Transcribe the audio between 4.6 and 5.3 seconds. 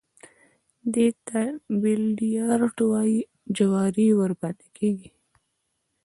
کېږي.